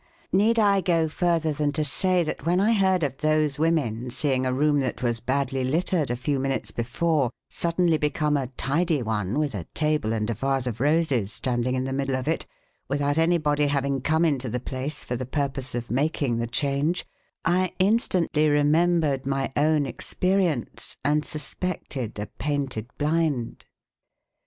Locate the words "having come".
13.67-14.25